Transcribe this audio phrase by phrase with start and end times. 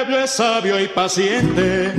[0.00, 1.92] pueblo es sabio y paciente,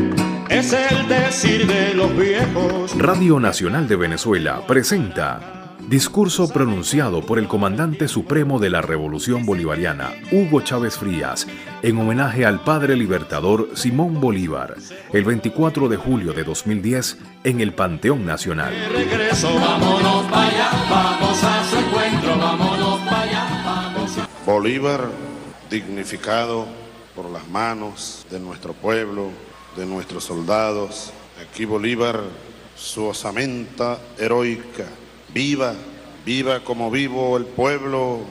[0.50, 2.98] es el decir de los viejos.
[2.98, 10.14] Radio Nacional de Venezuela presenta Discurso pronunciado por el comandante supremo de la Revolución Bolivariana,
[10.32, 11.46] Hugo Chávez Frías,
[11.84, 14.76] en homenaje al padre libertador Simón Bolívar,
[15.14, 18.74] el 24 de julio de 2010 en el Panteón Nacional.
[24.46, 25.02] Bolívar,
[25.70, 26.82] dignificado
[27.22, 29.30] por las manos de nuestro pueblo,
[29.78, 31.12] de nuestros soldados.
[31.40, 32.20] Aquí Bolívar,
[32.76, 34.86] su osamenta heroica
[35.32, 35.76] Viva,
[36.26, 38.22] viva como vivo el pueblo,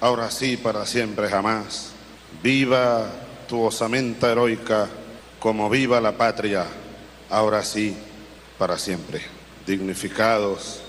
[0.00, 1.90] ahora sí, para siempre jamás.
[2.42, 3.10] Viva
[3.46, 4.88] tu osamenta heroica,
[5.38, 6.64] como viva la patria,
[7.28, 7.94] ahora sí,
[8.56, 9.20] para siempre.
[9.66, 10.80] Dignificados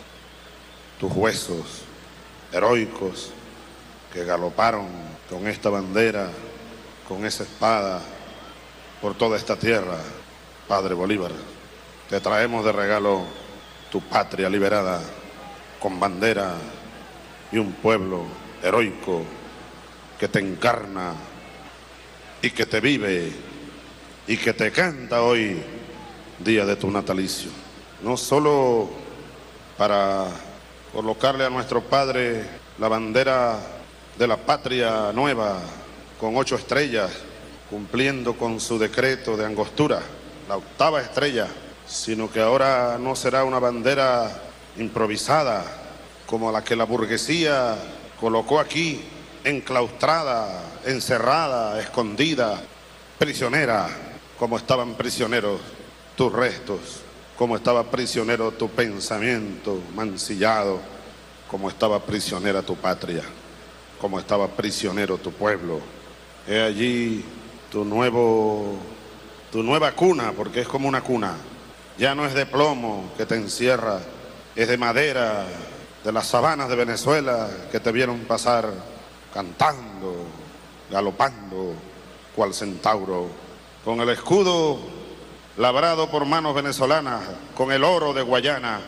[0.97, 1.81] tus huesos
[2.53, 3.31] heroicos
[4.13, 4.87] que galoparon
[5.29, 6.29] con esta bandera,
[7.09, 8.01] con esa espada,
[9.01, 9.97] por toda esta tierra,
[10.67, 11.31] Padre Bolívar.
[12.07, 13.23] Te traemos de regalo
[13.91, 15.01] tu patria liberada
[15.79, 16.53] con bandera
[17.51, 18.25] y un pueblo
[18.61, 19.23] heroico
[20.19, 21.13] que te encarna
[22.43, 23.31] y que te vive
[24.27, 25.59] y que te canta hoy,
[26.37, 27.49] día de tu natalicio.
[28.03, 28.87] No solo
[29.79, 30.27] para
[30.93, 32.45] colocarle a nuestro Padre
[32.77, 33.57] la bandera
[34.15, 35.59] de la patria nueva
[36.19, 37.11] con ocho estrellas,
[37.69, 40.01] cumpliendo con su decreto de angostura,
[40.49, 41.47] la octava estrella,
[41.87, 44.29] sino que ahora no será una bandera
[44.77, 45.63] improvisada,
[46.25, 47.75] como la que la burguesía
[48.19, 49.01] colocó aquí,
[49.43, 52.59] enclaustrada, encerrada, escondida,
[53.17, 53.87] prisionera,
[54.37, 55.61] como estaban prisioneros
[56.17, 56.79] tus restos,
[57.37, 60.79] como estaba prisionero tu pensamiento mancillado,
[61.49, 63.23] como estaba prisionera tu patria,
[64.01, 65.98] como estaba prisionero tu pueblo.
[66.47, 67.23] He allí
[67.71, 68.75] tu nuevo,
[69.51, 71.35] tu nueva cuna, porque es como una cuna.
[71.97, 73.99] Ya no es de plomo que te encierra
[74.59, 75.45] es de madera,
[76.03, 78.69] de las sabanas de Venezuela que te vieron pasar
[79.33, 80.25] cantando,
[80.91, 81.75] galopando,
[82.35, 83.27] cual centauro,
[83.85, 84.79] con el escudo
[85.55, 87.21] labrado por manos venezolanas,
[87.55, 88.81] con el oro de Guayana,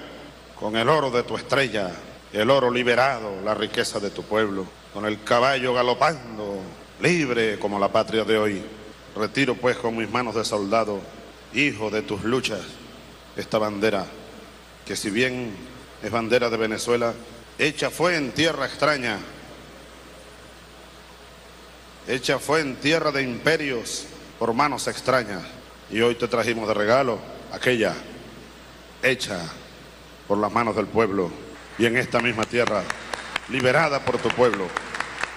[0.59, 1.89] con el oro de tu estrella,
[2.33, 6.50] el oro liberado, la riqueza de tu pueblo, con el caballo galopando,
[7.01, 8.61] libre como la patria de hoy.
[9.15, 11.01] Retiro pues con mis manos de soldado,
[11.53, 12.61] hijo de tus luchas,
[13.35, 14.05] esta bandera
[14.85, 15.51] que si bien
[16.01, 17.13] es bandera de Venezuela,
[17.57, 19.19] hecha fue en tierra extraña,
[22.07, 24.05] hecha fue en tierra de imperios
[24.39, 25.43] por manos extrañas.
[25.89, 27.19] Y hoy te trajimos de regalo
[27.51, 27.93] aquella
[29.03, 29.39] hecha
[30.27, 31.29] por las manos del pueblo
[31.77, 32.83] y en esta misma tierra,
[33.49, 34.67] liberada por tu pueblo,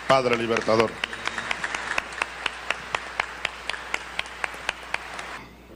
[0.07, 0.91] Padre Libertador.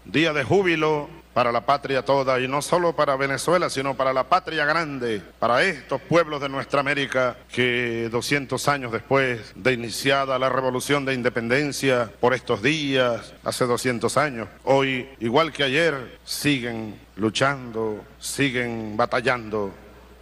[0.09, 4.25] Día de júbilo para la patria toda y no solo para Venezuela, sino para la
[4.25, 10.49] patria grande, para estos pueblos de nuestra América que 200 años después de iniciada la
[10.49, 18.03] revolución de independencia por estos días, hace 200 años, hoy, igual que ayer, siguen luchando,
[18.19, 19.75] siguen batallando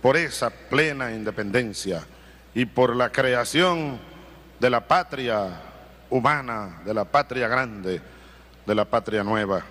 [0.03, 2.05] por esa plena independencia
[2.57, 4.01] y por la creación
[4.59, 5.63] de la patria
[6.11, 8.01] humana, de la patria grande,
[8.67, 9.65] de la patria nueva.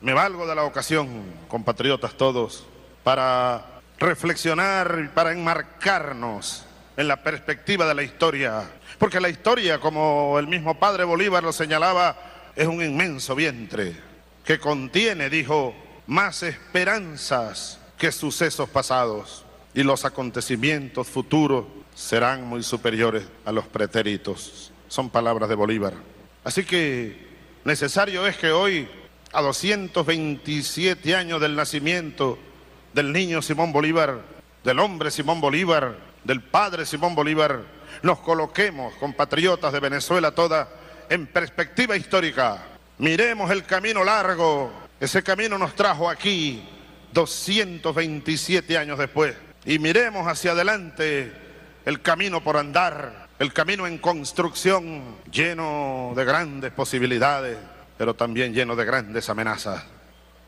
[0.00, 1.08] Me valgo de la ocasión,
[1.48, 2.64] compatriotas todos,
[3.02, 6.64] para reflexionar y para enmarcarnos
[6.96, 8.62] en la perspectiva de la historia.
[8.98, 12.16] Porque la historia, como el mismo padre Bolívar lo señalaba,
[12.54, 13.96] es un inmenso vientre
[14.44, 15.74] que contiene, dijo,
[16.06, 19.44] más esperanzas que sucesos pasados.
[19.74, 24.72] Y los acontecimientos futuros serán muy superiores a los pretéritos.
[24.86, 25.94] Son palabras de Bolívar.
[26.44, 27.26] Así que
[27.64, 28.88] necesario es que hoy
[29.32, 32.38] a 227 años del nacimiento
[32.92, 34.20] del niño Simón Bolívar,
[34.64, 37.62] del hombre Simón Bolívar, del padre Simón Bolívar,
[38.02, 40.68] nos coloquemos, compatriotas de Venezuela toda,
[41.08, 42.64] en perspectiva histórica.
[42.98, 46.62] Miremos el camino largo, ese camino nos trajo aquí
[47.12, 49.34] 227 años después.
[49.64, 51.32] Y miremos hacia adelante
[51.84, 57.56] el camino por andar, el camino en construcción, lleno de grandes posibilidades
[57.98, 59.84] pero también lleno de grandes amenazas.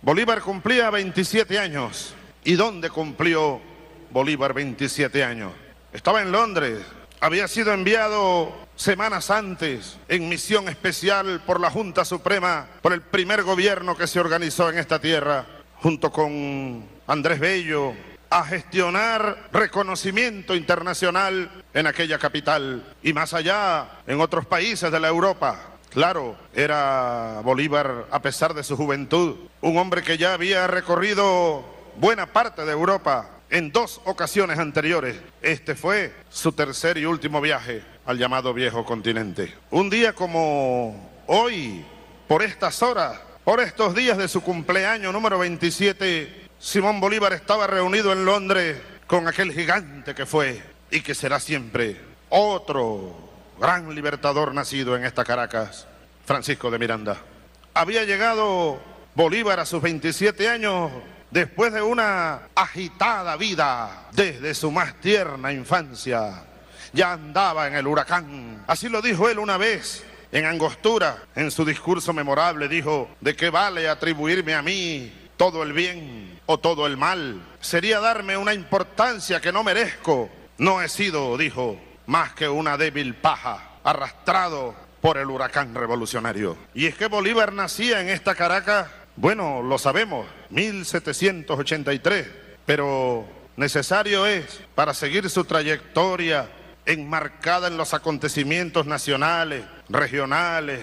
[0.01, 2.15] Bolívar cumplía 27 años.
[2.45, 3.61] ¿Y dónde cumplió
[4.11, 5.53] Bolívar 27 años?
[5.93, 6.79] Estaba en Londres.
[7.21, 13.43] Había sido enviado semanas antes en misión especial por la Junta Suprema, por el primer
[13.43, 15.45] gobierno que se organizó en esta tierra,
[15.83, 17.93] junto con Andrés Bello,
[18.31, 25.09] a gestionar reconocimiento internacional en aquella capital y más allá, en otros países de la
[25.09, 31.65] Europa Claro, era Bolívar, a pesar de su juventud, un hombre que ya había recorrido
[31.97, 35.17] buena parte de Europa en dos ocasiones anteriores.
[35.43, 39.53] Este fue su tercer y último viaje al llamado viejo continente.
[39.71, 41.85] Un día como hoy,
[42.29, 48.13] por estas horas, por estos días de su cumpleaños número 27, Simón Bolívar estaba reunido
[48.13, 48.79] en Londres
[49.09, 53.30] con aquel gigante que fue y que será siempre otro
[53.61, 55.87] gran libertador nacido en esta Caracas,
[56.25, 57.19] Francisco de Miranda.
[57.75, 58.81] Había llegado
[59.15, 60.91] Bolívar a sus 27 años
[61.31, 66.43] después de una agitada vida desde su más tierna infancia.
[66.95, 68.65] Ya andaba en el huracán.
[68.67, 73.51] Así lo dijo él una vez en Angostura, en su discurso memorable, dijo, ¿de qué
[73.51, 77.43] vale atribuirme a mí todo el bien o todo el mal?
[77.61, 80.31] Sería darme una importancia que no merezco.
[80.57, 81.79] No he sido, dijo,
[82.11, 86.57] más que una débil paja, arrastrado por el huracán revolucionario.
[86.75, 92.27] Y es que Bolívar nacía en esta Caracas, bueno, lo sabemos, 1783,
[92.67, 96.49] pero necesario es para seguir su trayectoria
[96.85, 100.81] enmarcada en los acontecimientos nacionales, regionales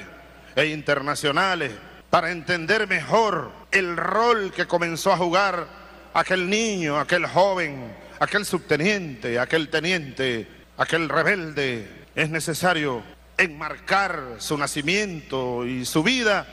[0.56, 1.74] e internacionales,
[2.10, 5.68] para entender mejor el rol que comenzó a jugar
[6.14, 11.88] aquel niño, aquel joven, aquel subteniente, aquel teniente, aquel rebelde.
[12.16, 13.04] Es necesario
[13.38, 16.48] enmarcar su nacimiento y su vida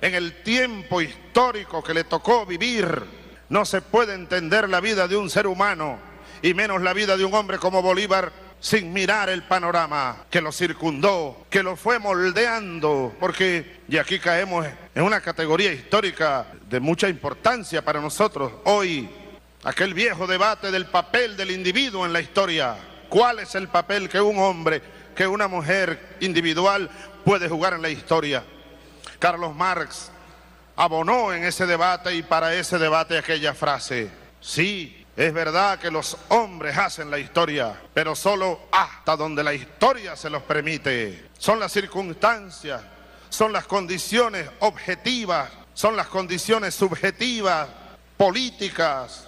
[0.00, 3.02] en el tiempo histórico que le tocó vivir.
[3.48, 5.98] No se puede entender la vida de un ser humano
[6.42, 10.50] y menos la vida de un hombre como Bolívar sin mirar el panorama que lo
[10.50, 17.08] circundó, que lo fue moldeando, porque, y aquí caemos en una categoría histórica de mucha
[17.08, 19.08] importancia para nosotros hoy,
[19.62, 22.76] aquel viejo debate del papel del individuo en la historia.
[23.08, 24.82] ¿Cuál es el papel que un hombre,
[25.14, 26.90] que una mujer individual
[27.24, 28.44] puede jugar en la historia?
[29.18, 30.10] Carlos Marx
[30.76, 34.10] abonó en ese debate y para ese debate aquella frase,
[34.40, 40.14] sí, es verdad que los hombres hacen la historia, pero solo hasta donde la historia
[40.14, 41.30] se los permite.
[41.38, 42.82] Son las circunstancias,
[43.30, 47.66] son las condiciones objetivas, son las condiciones subjetivas,
[48.18, 49.26] políticas,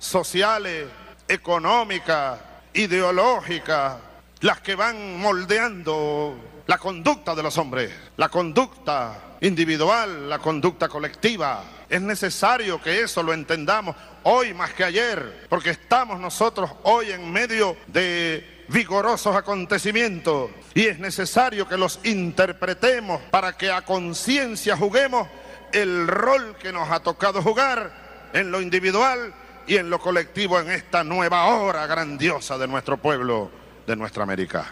[0.00, 0.88] sociales,
[1.28, 2.40] económicas,
[2.74, 3.96] ideológicas,
[4.40, 6.36] las que van moldeando
[6.66, 11.64] la conducta de los hombres, la conducta individual, la conducta colectiva.
[11.88, 17.32] Es necesario que eso lo entendamos hoy más que ayer, porque estamos nosotros hoy en
[17.32, 25.26] medio de vigorosos acontecimientos y es necesario que los interpretemos para que a conciencia juguemos
[25.72, 29.32] el rol que nos ha tocado jugar en lo individual
[29.68, 33.50] y en lo colectivo en esta nueva hora grandiosa de nuestro pueblo,
[33.86, 34.64] de nuestra América.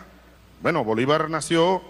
[0.63, 1.83] Bueno, Bolívar nació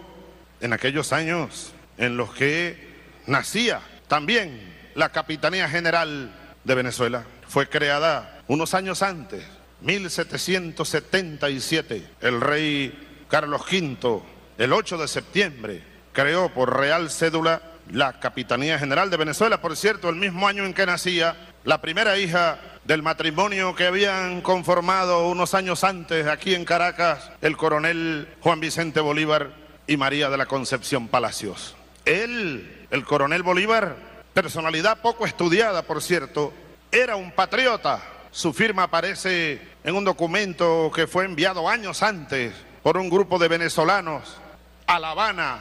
[0.59, 4.59] en aquellos años en los que nacía también
[4.93, 7.23] la Capitanía General de Venezuela.
[7.47, 9.45] Fue creada unos años antes,
[9.79, 12.05] 1777.
[12.19, 14.21] El rey Carlos V,
[14.57, 15.81] el 8 de septiembre,
[16.11, 19.61] creó por real cédula la Capitanía General de Venezuela.
[19.61, 24.39] Por cierto, el mismo año en que nacía la primera hija del matrimonio que habían
[24.39, 29.49] conformado unos años antes aquí en Caracas el coronel Juan Vicente Bolívar
[29.87, 31.75] y María de la Concepción Palacios.
[32.05, 33.97] Él, el coronel Bolívar,
[34.33, 36.53] personalidad poco estudiada, por cierto,
[36.89, 38.01] era un patriota.
[38.31, 42.53] Su firma aparece en un documento que fue enviado años antes
[42.83, 44.37] por un grupo de venezolanos
[44.85, 45.59] a La Habana,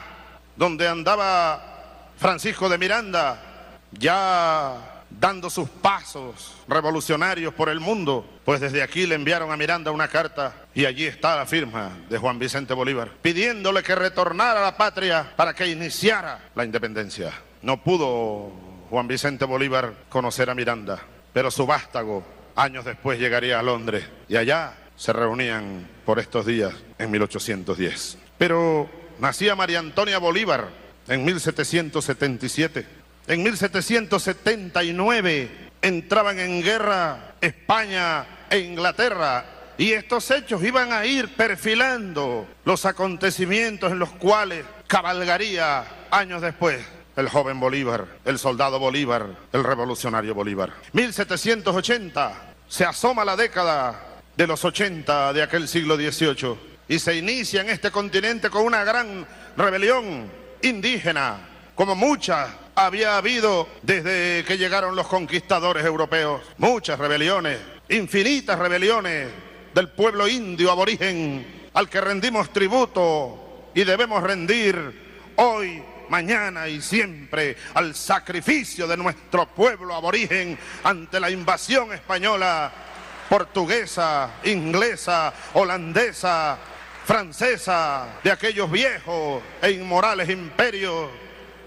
[0.54, 3.42] donde andaba Francisco de Miranda,
[3.90, 9.90] ya dando sus pasos revolucionarios por el mundo, pues desde aquí le enviaron a Miranda
[9.90, 14.64] una carta y allí está la firma de Juan Vicente Bolívar, pidiéndole que retornara a
[14.64, 17.32] la patria para que iniciara la independencia.
[17.62, 18.52] No pudo
[18.90, 21.00] Juan Vicente Bolívar conocer a Miranda,
[21.32, 26.74] pero su vástago años después llegaría a Londres y allá se reunían por estos días
[26.98, 28.18] en 1810.
[28.38, 30.68] Pero nacía María Antonia Bolívar
[31.08, 35.50] en 1777 en 1779
[35.82, 39.44] entraban en guerra España e Inglaterra
[39.78, 46.80] y estos hechos iban a ir perfilando los acontecimientos en los cuales cabalgaría años después
[47.16, 50.72] el joven Bolívar, el soldado Bolívar, el revolucionario Bolívar.
[50.92, 52.32] 1780
[52.68, 53.98] se asoma la década
[54.36, 56.56] de los 80 de aquel siglo XVIII
[56.88, 60.30] y se inicia en este continente con una gran rebelión
[60.62, 61.38] indígena,
[61.74, 66.42] como muchas había habido desde que llegaron los conquistadores europeos.
[66.58, 69.28] Muchas rebeliones, infinitas rebeliones
[69.74, 77.56] del pueblo indio aborigen al que rendimos tributo y debemos rendir hoy, mañana y siempre
[77.74, 82.70] al sacrificio de nuestro pueblo aborigen ante la invasión española,
[83.28, 86.58] portuguesa, inglesa, holandesa,
[87.04, 91.08] francesa, de aquellos viejos e inmorales imperios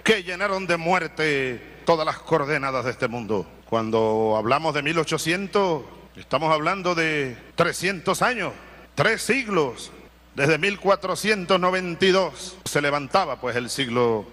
[0.04, 3.46] que llenaron de muerte todas las coordenadas de este mundo.
[3.70, 5.84] Cuando hablamos de 1800,
[6.16, 8.54] estamos hablando de 300 años,
[8.96, 9.92] tres siglos.
[10.36, 14.26] Desde 1492 se levantaba pues el siglo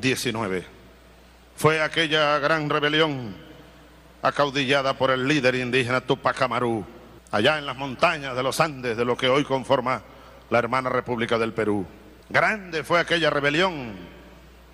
[0.00, 0.66] XIX.
[1.56, 3.34] Fue aquella gran rebelión
[4.22, 6.84] acaudillada por el líder indígena Tupac Amaru,
[7.30, 10.02] allá en las montañas de los Andes, de lo que hoy conforma
[10.50, 11.86] la hermana República del Perú.
[12.28, 13.94] Grande fue aquella rebelión,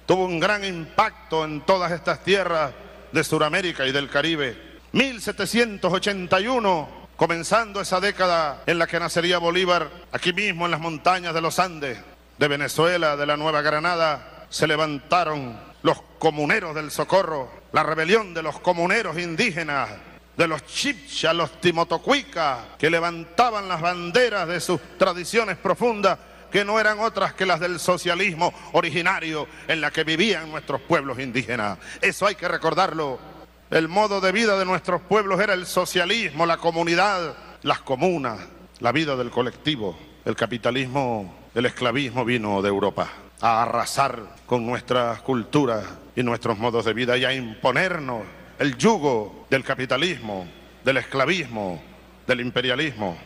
[0.06, 2.72] tuvo un gran impacto en todas estas tierras
[3.12, 4.80] de Sudamérica y del Caribe.
[4.92, 11.40] 1781, comenzando esa década en la que nacería Bolívar, aquí mismo en las montañas de
[11.40, 11.98] los Andes,
[12.38, 18.42] de Venezuela, de la Nueva Granada, se levantaron los comuneros del Socorro, la rebelión de
[18.42, 19.88] los comuneros indígenas,
[20.36, 26.18] de los chipchas, los timotocuicas, que levantaban las banderas de sus tradiciones profundas,
[26.52, 31.18] que no eran otras que las del socialismo originario en la que vivían nuestros pueblos
[31.18, 31.78] indígenas.
[32.00, 33.18] Eso hay que recordarlo.
[33.70, 38.38] El modo de vida de nuestros pueblos era el socialismo, la comunidad, las comunas,
[38.80, 39.98] la vida del colectivo.
[40.24, 43.08] El capitalismo, el esclavismo vino de Europa
[43.40, 48.22] a arrasar con nuestras culturas y nuestros modos de vida y a imponernos
[48.58, 50.46] el yugo del capitalismo,
[50.84, 51.82] del esclavismo,
[52.26, 53.16] del imperialismo.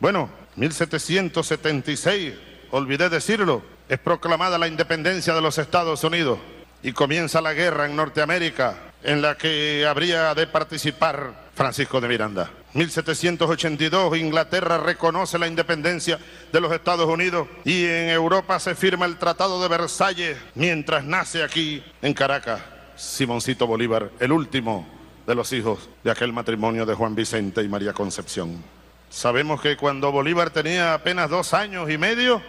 [0.00, 0.28] Bueno,
[0.58, 2.34] 1776,
[2.72, 6.38] olvidé decirlo, es proclamada la independencia de los Estados Unidos
[6.82, 12.50] y comienza la guerra en Norteamérica en la que habría de participar Francisco de Miranda.
[12.74, 16.18] 1782 Inglaterra reconoce la independencia
[16.52, 21.42] de los Estados Unidos y en Europa se firma el Tratado de Versalles mientras nace
[21.42, 22.60] aquí en Caracas
[22.96, 24.86] Simoncito Bolívar, el último
[25.24, 28.77] de los hijos de aquel matrimonio de Juan Vicente y María Concepción.
[29.10, 32.42] Sabemos que cuando Bolívar tenía apenas dos años y medio,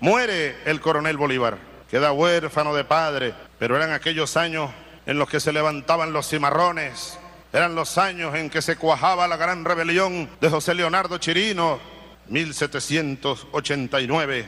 [0.00, 1.58] muere el coronel Bolívar,
[1.90, 4.70] queda huérfano de padre, pero eran aquellos años
[5.06, 7.18] en los que se levantaban los cimarrones,
[7.52, 11.80] eran los años en que se cuajaba la gran rebelión de José Leonardo Chirino,
[12.28, 14.46] 1789,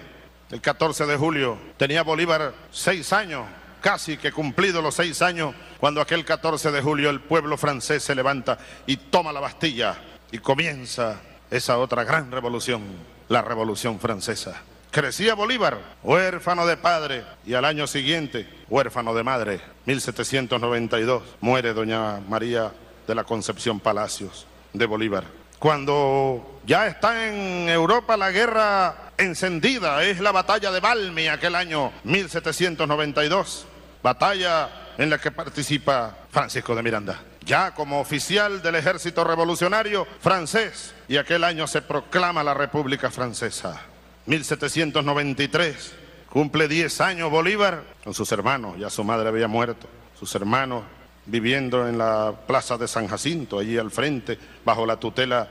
[0.51, 1.59] el 14 de julio.
[1.77, 3.45] Tenía Bolívar seis años,
[3.81, 8.15] casi que cumplido los seis años, cuando aquel 14 de julio el pueblo francés se
[8.15, 9.97] levanta y toma la Bastilla
[10.31, 12.83] y comienza esa otra gran revolución,
[13.29, 14.63] la revolución francesa.
[14.91, 22.21] Crecía Bolívar, huérfano de padre, y al año siguiente, huérfano de madre, 1792, muere doña
[22.21, 22.73] María
[23.07, 25.25] de la Concepción Palacios de Bolívar.
[25.59, 31.93] Cuando ya está en Europa la guerra encendida, es la batalla de Valmy aquel año
[32.05, 33.67] 1792
[34.03, 37.21] batalla en la que participa Francisco de Miranda.
[37.51, 43.81] Ya como oficial del ejército revolucionario francés, y aquel año se proclama la República Francesa.
[44.27, 45.93] 1793,
[46.29, 50.85] cumple 10 años Bolívar con sus hermanos, ya su madre había muerto, sus hermanos
[51.27, 55.49] viviendo en la plaza de San Jacinto, allí al frente, bajo la tutela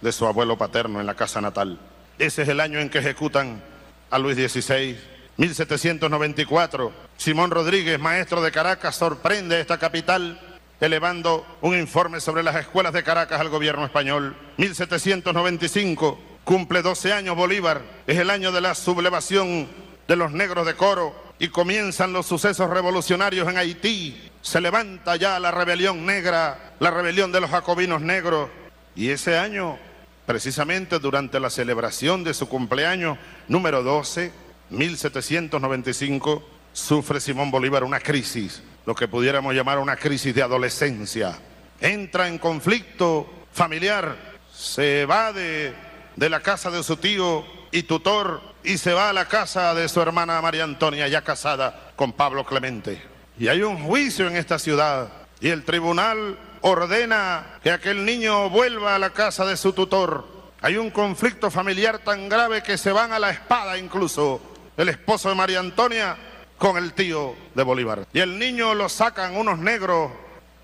[0.00, 1.78] de su abuelo paterno en la casa natal.
[2.18, 3.62] Ese es el año en que ejecutan
[4.08, 4.98] a Luis XVI
[5.36, 10.40] 1794, Simón Rodríguez, maestro de Caracas, sorprende esta capital
[10.82, 14.34] elevando un informe sobre las escuelas de Caracas al gobierno español.
[14.56, 19.68] 1795, cumple 12 años Bolívar, es el año de la sublevación
[20.08, 24.30] de los negros de Coro y comienzan los sucesos revolucionarios en Haití.
[24.42, 28.50] Se levanta ya la rebelión negra, la rebelión de los jacobinos negros.
[28.96, 29.78] Y ese año,
[30.26, 34.32] precisamente durante la celebración de su cumpleaños número 12,
[34.70, 41.38] 1795 sufre Simón Bolívar una crisis, lo que pudiéramos llamar una crisis de adolescencia.
[41.80, 44.16] Entra en conflicto familiar,
[44.52, 45.74] se va de,
[46.16, 49.88] de la casa de su tío y tutor y se va a la casa de
[49.88, 53.02] su hermana María Antonia, ya casada con Pablo Clemente.
[53.38, 55.08] Y hay un juicio en esta ciudad
[55.40, 60.26] y el tribunal ordena que aquel niño vuelva a la casa de su tutor.
[60.60, 64.40] Hay un conflicto familiar tan grave que se van a la espada incluso
[64.76, 66.16] el esposo de María Antonia
[66.62, 68.06] con el tío de Bolívar.
[68.12, 70.12] Y el niño lo sacan unos negros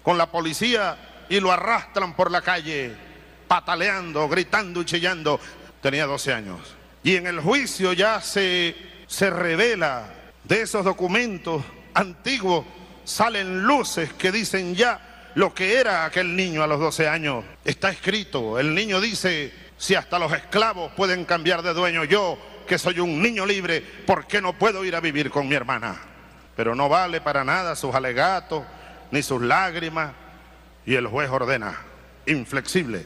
[0.05, 2.95] con la policía y lo arrastran por la calle,
[3.49, 5.41] pataleando, gritando y chillando.
[5.83, 6.61] Tenía 12 años.
[7.03, 8.77] Y en el juicio ya se,
[9.09, 10.05] se revela
[10.45, 11.65] de esos documentos
[11.95, 12.65] antiguos,
[13.03, 17.45] salen luces que dicen ya lo que era aquel niño a los 12 años.
[17.65, 22.79] Está escrito, el niño dice, si hasta los esclavos pueden cambiar de dueño, yo que
[22.79, 25.97] soy un niño libre, ¿por qué no puedo ir a vivir con mi hermana?
[26.55, 28.63] Pero no vale para nada sus alegatos
[29.11, 30.13] ni sus lágrimas
[30.87, 31.77] y el juez ordena,
[32.27, 33.05] inflexible,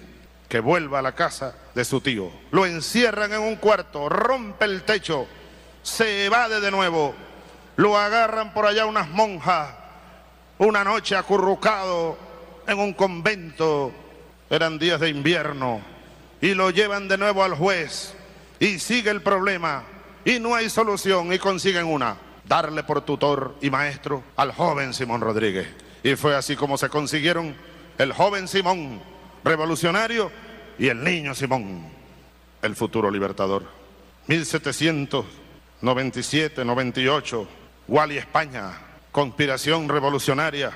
[0.48, 2.30] que vuelva a la casa de su tío.
[2.50, 5.26] Lo encierran en un cuarto, rompe el techo,
[5.82, 7.14] se evade de nuevo,
[7.76, 9.70] lo agarran por allá unas monjas,
[10.58, 12.18] una noche acurrucado
[12.66, 13.92] en un convento,
[14.50, 15.80] eran días de invierno,
[16.40, 18.14] y lo llevan de nuevo al juez,
[18.62, 19.82] y sigue el problema,
[20.24, 25.20] y no hay solución, y consiguen una, darle por tutor y maestro al joven Simón
[25.20, 25.66] Rodríguez.
[26.04, 27.56] Y fue así como se consiguieron
[27.98, 29.02] el joven Simón,
[29.42, 30.30] revolucionario,
[30.78, 31.90] y el niño Simón,
[32.62, 33.64] el futuro libertador.
[34.28, 37.48] 1797, 98,
[37.88, 38.78] Wally España,
[39.10, 40.70] conspiración revolucionaria.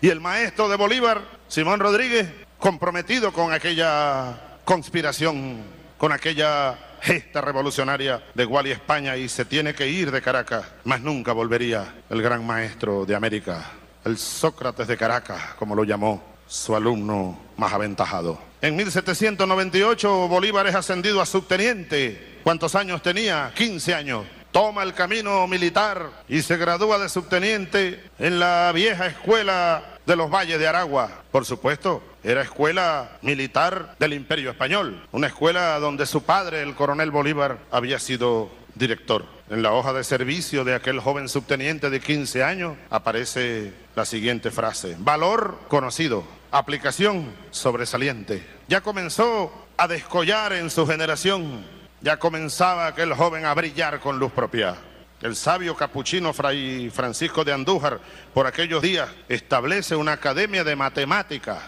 [0.00, 2.26] Y el maestro de Bolívar, Simón Rodríguez,
[2.58, 5.62] comprometido con aquella conspiración,
[5.98, 11.00] con aquella gesta revolucionaria de Wally España y se tiene que ir de Caracas, más
[11.00, 13.70] nunca volvería el gran maestro de América,
[14.04, 18.40] el Sócrates de Caracas, como lo llamó su alumno más aventajado.
[18.60, 22.38] En 1798 Bolívar es ascendido a subteniente.
[22.42, 23.52] ¿Cuántos años tenía?
[23.54, 29.97] 15 años toma el camino militar y se gradúa de subteniente en la vieja escuela
[30.08, 31.10] de los valles de Aragua.
[31.30, 37.10] Por supuesto, era escuela militar del Imperio Español, una escuela donde su padre, el coronel
[37.10, 39.26] Bolívar, había sido director.
[39.50, 44.50] En la hoja de servicio de aquel joven subteniente de 15 años aparece la siguiente
[44.50, 48.42] frase, valor conocido, aplicación sobresaliente.
[48.66, 51.64] Ya comenzó a descollar en su generación
[52.00, 54.76] ya comenzaba aquel joven a brillar con luz propia.
[55.20, 57.98] El sabio capuchino Fray Francisco de Andújar
[58.32, 61.60] por aquellos días establece una academia de matemática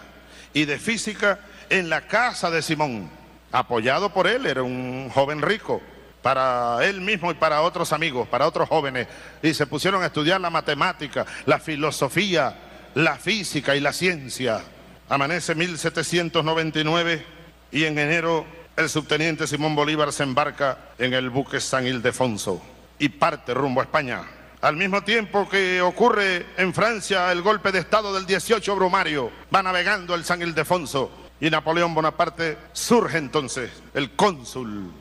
[0.53, 1.39] y de física
[1.69, 3.09] en la casa de Simón.
[3.51, 5.81] Apoyado por él, era un joven rico,
[6.21, 9.09] para él mismo y para otros amigos, para otros jóvenes.
[9.43, 12.55] Y se pusieron a estudiar la matemática, la filosofía,
[12.95, 14.61] la física y la ciencia.
[15.09, 17.25] Amanece 1799
[17.73, 18.45] y en enero
[18.77, 22.61] el subteniente Simón Bolívar se embarca en el buque San Ildefonso
[23.01, 24.21] y parte rumbo a España.
[24.61, 29.63] Al mismo tiempo que ocurre en Francia el golpe de Estado del 18 Brumario, va
[29.63, 31.09] navegando el San Ildefonso
[31.39, 33.71] y Napoleón Bonaparte surge entonces.
[33.95, 34.91] El cónsul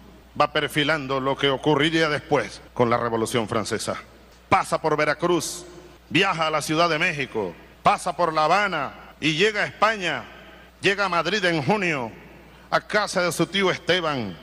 [0.40, 3.96] va perfilando lo que ocurriría después con la Revolución Francesa.
[4.48, 5.66] Pasa por Veracruz,
[6.08, 10.24] viaja a la Ciudad de México, pasa por La Habana y llega a España,
[10.80, 12.10] llega a Madrid en junio
[12.70, 14.34] a casa de su tío Esteban,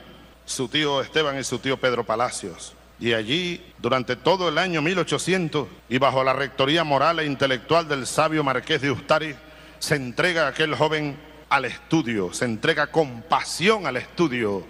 [0.46, 2.77] su tío Esteban y su tío Pedro Palacios.
[3.00, 8.06] Y allí, durante todo el año 1800, y bajo la rectoría moral e intelectual del
[8.06, 9.36] sabio Marqués de Ustari,
[9.78, 11.16] se entrega aquel joven
[11.48, 14.66] al estudio, se entrega con pasión al estudio.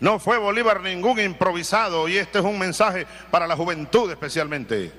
[0.00, 4.92] No fue Bolívar ningún improvisado y este es un mensaje para la juventud especialmente.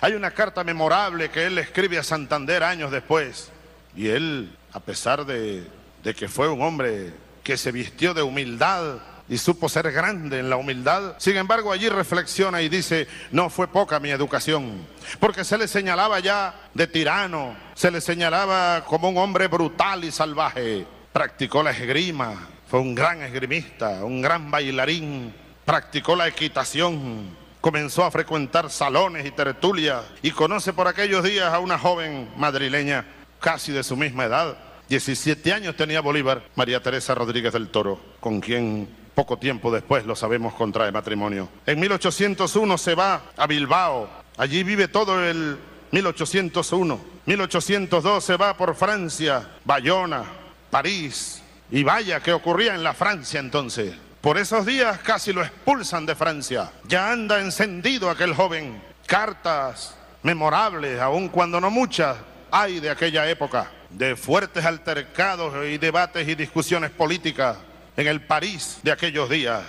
[0.00, 3.50] Hay una carta memorable que él escribe a Santander años después
[3.94, 5.64] y él, a pesar de,
[6.02, 10.50] de que fue un hombre que se vistió de humildad y supo ser grande en
[10.50, 11.14] la humildad.
[11.18, 14.86] Sin embargo, allí reflexiona y dice, no fue poca mi educación,
[15.18, 20.10] porque se le señalaba ya de tirano, se le señalaba como un hombre brutal y
[20.10, 20.86] salvaje.
[21.12, 22.34] Practicó la esgrima,
[22.68, 25.32] fue un gran esgrimista, un gran bailarín,
[25.64, 31.60] practicó la equitación, comenzó a frecuentar salones y tertulias y conoce por aquellos días a
[31.60, 33.06] una joven madrileña
[33.40, 34.56] casi de su misma edad,
[34.88, 40.16] 17 años tenía Bolívar, María Teresa Rodríguez del Toro, con quien poco tiempo después, lo
[40.16, 41.48] sabemos, contrae matrimonio.
[41.66, 45.58] En 1801 se va a Bilbao, allí vive todo el
[45.92, 47.00] 1801.
[47.26, 50.24] 1802 se va por Francia, Bayona,
[50.70, 53.94] París, y vaya que ocurría en la Francia entonces.
[54.20, 56.72] Por esos días casi lo expulsan de Francia.
[56.88, 58.82] Ya anda encendido aquel joven.
[59.06, 62.16] Cartas memorables, aun cuando no muchas,
[62.50, 67.58] hay de aquella época de fuertes altercados y debates y discusiones políticas
[67.96, 69.62] en el París de aquellos días,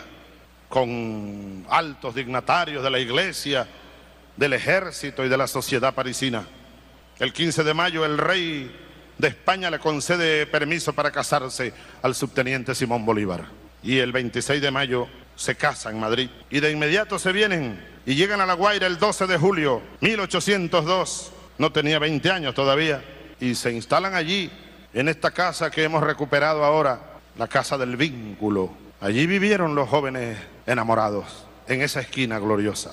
[0.70, 3.68] con altos dignatarios de la iglesia,
[4.36, 6.46] del ejército y de la sociedad parisina.
[7.20, 8.76] El 15 de mayo el rey
[9.18, 13.46] de España le concede permiso para casarse al subteniente Simón Bolívar.
[13.82, 16.30] Y el 26 de mayo se casa en Madrid.
[16.50, 21.32] Y de inmediato se vienen y llegan a La Guaira el 12 de julio 1802.
[21.58, 23.04] No tenía 20 años todavía
[23.40, 24.52] y se instalan allí,
[24.94, 28.72] en esta casa que hemos recuperado ahora, la casa del vínculo.
[29.02, 32.92] Allí vivieron los jóvenes enamorados, en esa esquina gloriosa.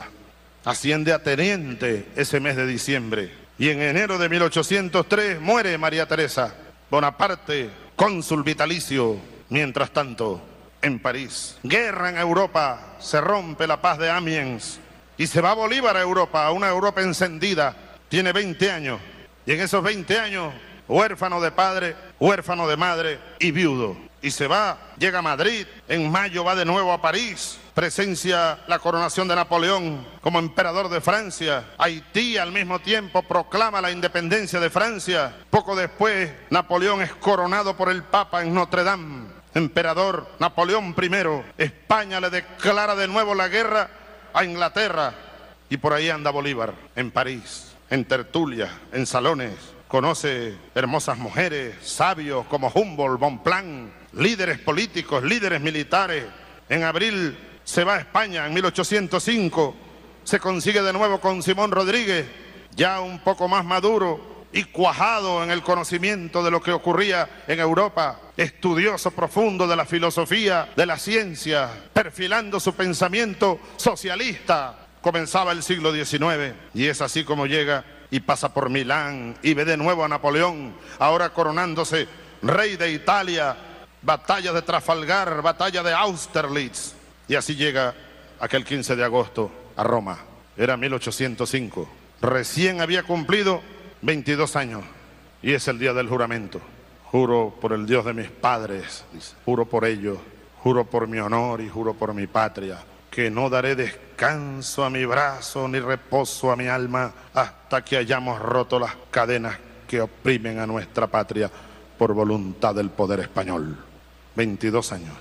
[0.64, 6.55] Asciende a teniente ese mes de diciembre y en enero de 1803 muere María Teresa.
[6.90, 9.16] Bonaparte, cónsul vitalicio.
[9.50, 10.40] Mientras tanto,
[10.81, 11.59] en París.
[11.62, 14.81] Guerra en Europa, se rompe la paz de Amiens
[15.18, 17.76] y se va Bolívar a Europa, a una Europa encendida.
[18.09, 19.00] Tiene 20 años
[19.46, 20.55] y en esos 20 años,
[20.88, 23.96] huérfano de padre, huérfano de madre y viudo.
[24.22, 28.78] Y se va, llega a Madrid, en mayo va de nuevo a París, presencia la
[28.78, 31.64] coronación de Napoleón como emperador de Francia.
[31.76, 35.35] Haití al mismo tiempo proclama la independencia de Francia.
[35.50, 39.26] Poco después, Napoleón es coronado por el Papa en Notre Dame.
[39.54, 43.90] Emperador Napoleón I, España le declara de nuevo la guerra
[44.32, 45.12] a Inglaterra
[45.68, 49.54] y por ahí anda Bolívar, en París, en tertulias, en salones.
[49.88, 56.25] Conoce hermosas mujeres, sabios como Humboldt, Bonpland, líderes políticos, líderes militares.
[56.68, 59.75] En abril se va a España en 1805,
[60.25, 62.27] se consigue de nuevo con Simón Rodríguez,
[62.75, 67.59] ya un poco más maduro y cuajado en el conocimiento de lo que ocurría en
[67.59, 74.79] Europa, estudioso profundo de la filosofía, de la ciencia, perfilando su pensamiento socialista.
[75.01, 79.64] Comenzaba el siglo XIX y es así como llega y pasa por Milán y ve
[79.64, 82.07] de nuevo a Napoleón, ahora coronándose
[82.42, 83.57] rey de Italia,
[84.02, 86.94] batalla de Trafalgar, batalla de Austerlitz,
[87.28, 87.94] y así llega
[88.40, 90.18] aquel 15 de agosto a Roma.
[90.56, 91.88] Era 1805.
[92.20, 93.62] Recién había cumplido
[94.02, 94.84] 22 años
[95.42, 96.60] y es el día del juramento.
[97.10, 99.04] Juro por el Dios de mis padres,
[99.44, 100.18] juro por ellos,
[100.62, 102.78] juro por mi honor y juro por mi patria,
[103.10, 108.40] que no daré descanso a mi brazo ni reposo a mi alma hasta que hayamos
[108.40, 111.50] roto las cadenas que oprimen a nuestra patria
[111.98, 113.91] por voluntad del poder español.
[114.35, 115.14] 22 años.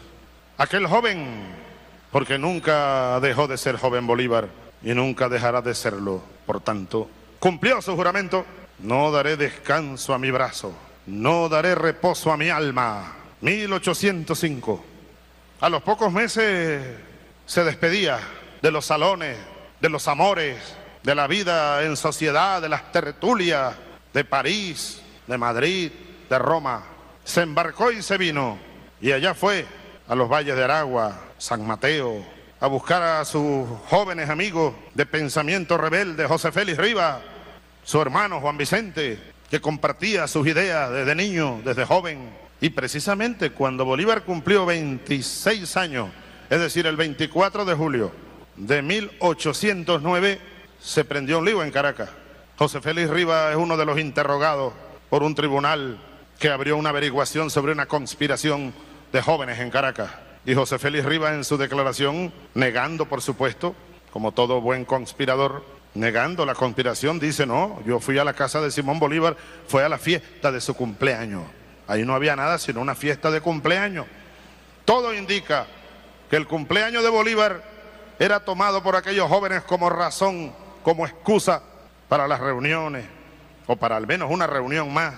[0.57, 1.27] Aquel joven
[2.11, 4.49] porque nunca dejó de ser joven Bolívar
[4.83, 6.21] y nunca dejará de serlo.
[6.45, 8.45] Por tanto, cumplió su juramento,
[8.79, 10.73] no daré descanso a mi brazo,
[11.07, 13.13] no daré reposo a mi alma.
[13.41, 14.83] 1805.
[15.61, 16.83] A los pocos meses
[17.45, 18.19] se despedía
[18.61, 19.37] de los salones,
[19.79, 20.57] de los amores,
[21.03, 23.75] de la vida en sociedad, de las tertulias,
[24.13, 25.91] de París, de Madrid,
[26.29, 26.83] de Roma.
[27.23, 28.70] Se embarcó y se vino.
[29.01, 29.65] Y allá fue
[30.07, 32.23] a los valles de Aragua, San Mateo,
[32.59, 37.19] a buscar a sus jóvenes amigos de pensamiento rebelde, José Félix Rivas,
[37.83, 39.17] su hermano Juan Vicente,
[39.49, 42.29] que compartía sus ideas desde niño, desde joven.
[42.61, 46.09] Y precisamente cuando Bolívar cumplió 26 años,
[46.51, 48.11] es decir, el 24 de julio
[48.55, 50.39] de 1809,
[50.79, 52.09] se prendió un lío en Caracas.
[52.55, 54.73] José Félix Rivas es uno de los interrogados
[55.09, 55.99] por un tribunal
[56.37, 58.73] que abrió una averiguación sobre una conspiración
[59.11, 60.09] de jóvenes en Caracas.
[60.45, 63.75] Y José Félix Rivas en su declaración, negando por supuesto,
[64.11, 68.71] como todo buen conspirador, negando la conspiración, dice, no, yo fui a la casa de
[68.71, 69.35] Simón Bolívar,
[69.67, 71.43] fue a la fiesta de su cumpleaños.
[71.87, 74.05] Ahí no había nada sino una fiesta de cumpleaños.
[74.85, 75.67] Todo indica
[76.29, 77.63] que el cumpleaños de Bolívar
[78.17, 81.61] era tomado por aquellos jóvenes como razón, como excusa
[82.07, 83.05] para las reuniones,
[83.67, 85.15] o para al menos una reunión más,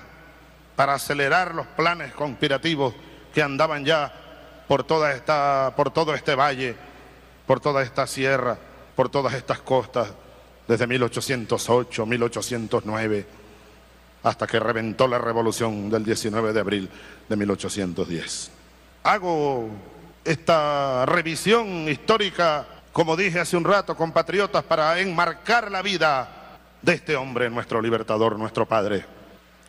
[0.75, 2.93] para acelerar los planes conspirativos
[3.33, 4.13] que andaban ya
[4.67, 6.75] por, toda esta, por todo este valle,
[7.45, 8.57] por toda esta sierra,
[8.95, 10.09] por todas estas costas,
[10.67, 13.25] desde 1808, 1809,
[14.23, 16.89] hasta que reventó la revolución del 19 de abril
[17.27, 18.51] de 1810.
[19.03, 19.69] Hago
[20.23, 27.15] esta revisión histórica, como dije hace un rato, compatriotas, para enmarcar la vida de este
[27.15, 29.05] hombre, nuestro libertador, nuestro padre.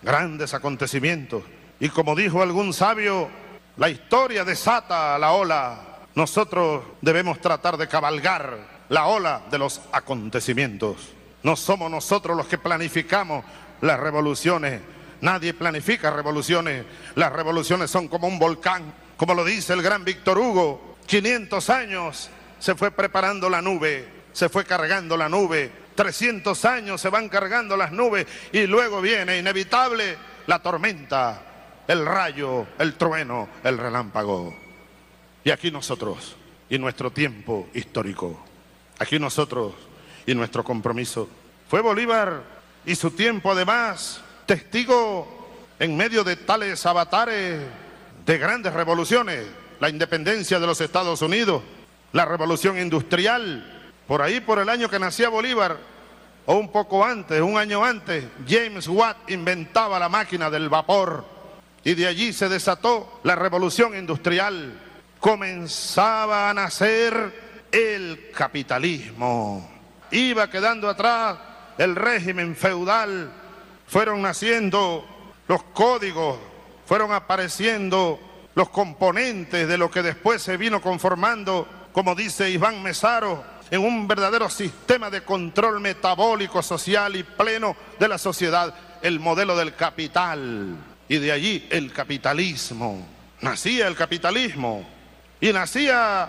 [0.03, 1.43] Grandes acontecimientos.
[1.81, 3.29] Y como dijo algún sabio,
[3.77, 5.79] la historia desata la ola.
[6.15, 11.09] Nosotros debemos tratar de cabalgar la ola de los acontecimientos.
[11.43, 13.45] No somos nosotros los que planificamos
[13.81, 14.81] las revoluciones.
[15.21, 16.85] Nadie planifica revoluciones.
[17.17, 20.97] Las revoluciones son como un volcán, como lo dice el gran Víctor Hugo.
[21.07, 25.71] 500 años se fue preparando la nube, se fue cargando la nube.
[25.97, 31.54] 300 años se van cargando las nubes y luego viene inevitable la tormenta
[31.87, 34.55] el rayo, el trueno, el relámpago.
[35.45, 36.37] Y aquí nosotros
[36.69, 38.43] y nuestro tiempo histórico,
[38.99, 39.75] aquí nosotros
[40.27, 41.29] y nuestro compromiso.
[41.69, 42.43] Fue Bolívar
[42.87, 47.61] y su tiempo además testigo en medio de tales avatares
[48.25, 49.45] de grandes revoluciones,
[49.81, 51.63] la independencia de los Estados Unidos,
[52.13, 55.77] la revolución industrial, por ahí por el año que nacía Bolívar,
[56.47, 61.34] o un poco antes, un año antes, James Watt inventaba la máquina del vapor
[61.85, 64.73] y de allí se desató la revolución industrial.
[65.21, 69.71] Comenzaba a nacer el capitalismo.
[70.11, 71.37] Iba quedando atrás
[71.77, 73.31] el régimen feudal.
[73.87, 75.07] Fueron naciendo
[75.47, 76.39] los códigos,
[76.87, 78.19] fueron apareciendo
[78.55, 84.09] los componentes de lo que después se vino conformando, como dice Iván Mesaro, en un
[84.09, 90.94] verdadero sistema de control metabólico, social y pleno de la sociedad, el modelo del capital.
[91.15, 93.07] Y de allí el capitalismo.
[93.41, 94.85] Nacía el capitalismo
[95.41, 96.29] y nacía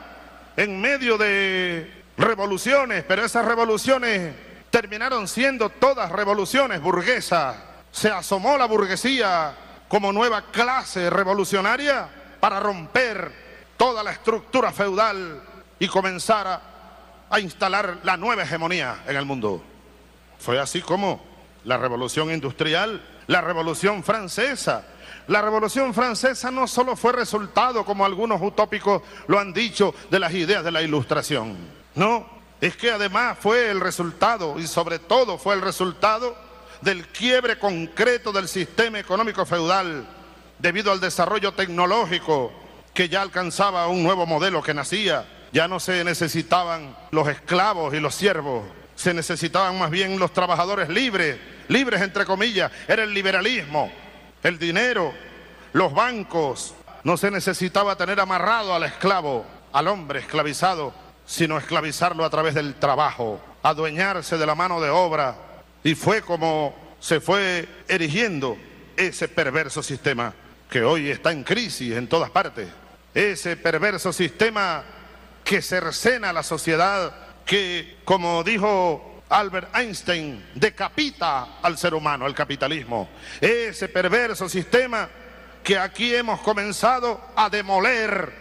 [0.56, 4.36] en medio de revoluciones, pero esas revoluciones
[4.70, 7.56] terminaron siendo todas revoluciones burguesas.
[7.92, 9.56] Se asomó la burguesía
[9.88, 12.08] como nueva clase revolucionaria
[12.40, 13.32] para romper
[13.78, 15.42] toda la estructura feudal
[15.80, 16.62] y comenzar a,
[17.32, 19.64] a instalar la nueva hegemonía en el mundo.
[20.38, 21.26] Fue así como
[21.64, 24.86] la revolución industrial, la revolución francesa,
[25.28, 30.34] la Revolución Francesa no solo fue resultado, como algunos utópicos lo han dicho, de las
[30.34, 31.56] ideas de la Ilustración.
[31.96, 32.28] No,
[32.62, 36.36] es que además fue el resultado, y sobre todo fue el resultado
[36.82, 40.06] del quiebre concreto del sistema económico feudal,
[40.60, 42.52] debido al desarrollo tecnológico
[42.94, 45.26] que ya alcanzaba un nuevo modelo que nacía.
[45.52, 48.64] Ya no se necesitaban los esclavos y los siervos,
[48.96, 53.92] se necesitaban más bien los trabajadores libres, libres entre comillas, era el liberalismo
[54.46, 55.12] el dinero,
[55.74, 56.76] los bancos.
[57.04, 60.94] No se necesitaba tener amarrado al esclavo, al hombre esclavizado,
[61.26, 65.36] sino esclavizarlo a través del trabajo, adueñarse de la mano de obra.
[65.84, 68.56] Y fue como se fue erigiendo
[68.96, 70.34] ese perverso sistema
[70.70, 72.68] que hoy está en crisis en todas partes.
[73.16, 74.84] Ese perverso sistema
[75.44, 77.14] que cercena a la sociedad,
[77.46, 83.10] que, como dijo Albert Einstein decapita al ser humano, el capitalismo.
[83.42, 85.10] Ese perverso sistema
[85.64, 88.32] que aquí hemos comenzado a demoler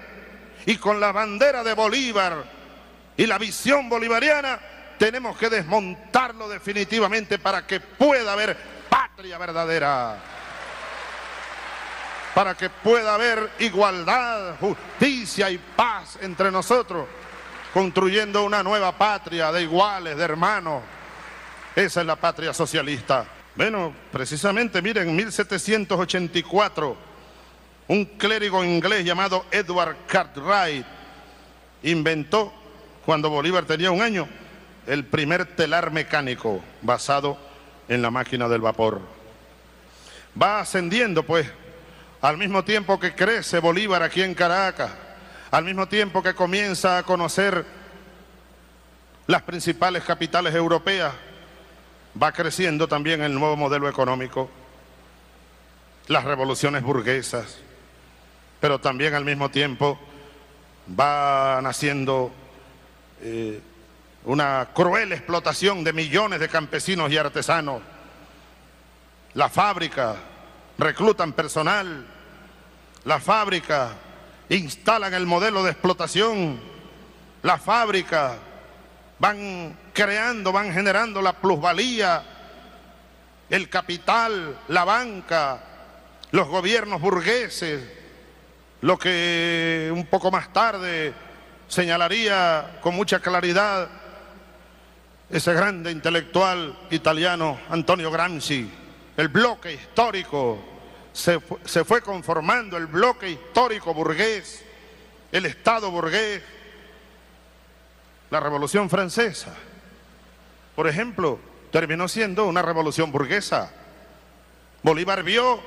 [0.67, 2.45] y con la bandera de Bolívar
[3.17, 4.61] y la visión bolivariana
[4.99, 8.57] tenemos que desmontarlo definitivamente para que pueda haber
[8.89, 10.19] patria verdadera,
[12.35, 17.07] para que pueda haber igualdad, justicia y paz entre nosotros
[17.75, 20.81] construyendo una nueva patria de iguales, de hermanos.
[21.75, 23.27] Esa es la patria socialista.
[23.57, 26.97] Bueno, precisamente, miren, en 1784,
[27.89, 30.87] un clérigo inglés llamado Edward Cartwright
[31.83, 32.53] inventó,
[33.05, 34.29] cuando Bolívar tenía un año,
[34.87, 37.37] el primer telar mecánico basado
[37.89, 39.01] en la máquina del vapor.
[40.41, 41.45] Va ascendiendo, pues,
[42.21, 44.93] al mismo tiempo que crece Bolívar aquí en Caracas,
[45.55, 47.65] al mismo tiempo que comienza a conocer
[49.29, 51.15] las principales capitales europeas,
[52.21, 54.51] va creciendo también el nuevo modelo económico,
[56.09, 57.59] las revoluciones burguesas,
[58.59, 59.97] pero también al mismo tiempo
[60.99, 62.33] va naciendo
[63.23, 63.61] eh,
[64.25, 67.81] una cruel explotación de millones de campesinos y artesanos.
[69.35, 70.17] La fábrica
[70.79, 72.05] reclutan personal,
[73.05, 73.93] la fábrica
[74.49, 76.61] instalan el modelo de explotación,
[77.43, 78.37] la fábrica,
[79.19, 82.23] van creando, van generando la plusvalía,
[83.51, 85.63] el capital, la banca,
[86.31, 87.83] los gobiernos burgueses,
[88.81, 91.15] lo que un poco más tarde
[91.69, 93.89] señalaría con mucha claridad
[95.31, 98.71] ese grande intelectual italiano Antonio Gramsci,
[99.17, 100.74] el bloque histórico
[101.15, 101.39] se,
[101.85, 104.63] fue conformando el bloque histórico burgués,
[105.31, 106.43] el Estado burgués,
[108.31, 109.55] la Revolución Francesa,
[110.75, 111.39] por ejemplo,
[111.71, 113.73] terminó siendo una revolución burguesa.
[114.83, 115.61] Bolívar vio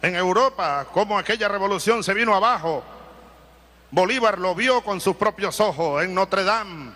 [0.00, 2.84] en Europa cómo aquella revolución se vino abajo.
[3.90, 6.92] Bolívar lo vio con sus propios ojos en Notre Dame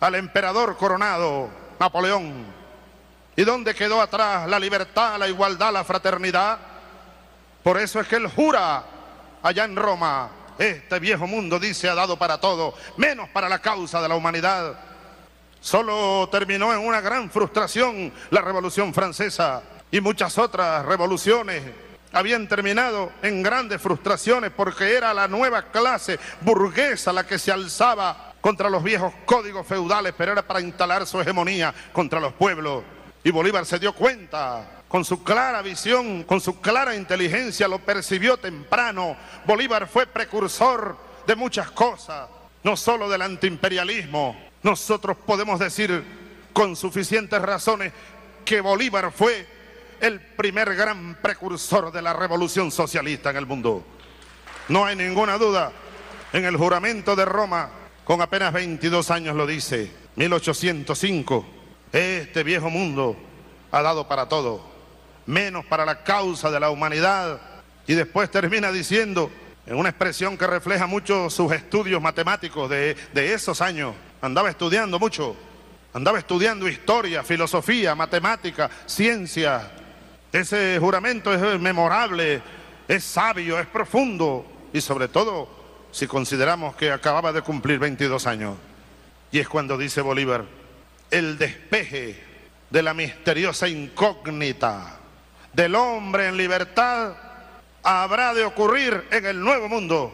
[0.00, 2.63] al emperador coronado, Napoleón.
[3.36, 6.58] ¿Y dónde quedó atrás la libertad, la igualdad, la fraternidad?
[7.62, 8.84] Por eso es que él jura
[9.42, 14.00] allá en Roma, este viejo mundo dice ha dado para todo, menos para la causa
[14.00, 14.78] de la humanidad.
[15.60, 21.62] Solo terminó en una gran frustración la Revolución Francesa y muchas otras revoluciones
[22.12, 28.34] habían terminado en grandes frustraciones porque era la nueva clase burguesa la que se alzaba
[28.40, 32.84] contra los viejos códigos feudales, pero era para instalar su hegemonía contra los pueblos.
[33.24, 38.36] Y Bolívar se dio cuenta, con su clara visión, con su clara inteligencia, lo percibió
[38.36, 39.16] temprano.
[39.46, 42.28] Bolívar fue precursor de muchas cosas,
[42.62, 44.36] no solo del antiimperialismo.
[44.62, 46.04] Nosotros podemos decir
[46.52, 47.92] con suficientes razones
[48.44, 49.46] que Bolívar fue
[50.00, 53.84] el primer gran precursor de la revolución socialista en el mundo.
[54.68, 55.72] No hay ninguna duda.
[56.32, 57.70] En el juramento de Roma,
[58.04, 61.46] con apenas 22 años lo dice, 1805,
[61.94, 63.16] este viejo mundo
[63.70, 64.60] ha dado para todo,
[65.26, 67.40] menos para la causa de la humanidad.
[67.86, 69.30] Y después termina diciendo,
[69.64, 75.36] en una expresión que refleja mucho sus estudios matemáticos de, esos años, andaba estudiando mucho,
[75.92, 79.70] andaba estudiando historia, filosofía, matemática, ciencia.
[80.32, 82.42] Ese juramento es memorable,
[82.88, 85.48] es sabio, es profundo y sobre todo
[85.92, 88.56] si consideramos que acababa de cumplir 22 años.
[89.30, 90.44] Y es cuando dice Bolívar,
[91.10, 92.22] el despeje
[92.70, 94.98] de la misteriosa incógnita
[95.54, 97.14] del hombre en libertad
[97.82, 100.12] habrá de ocurrir en el nuevo mundo.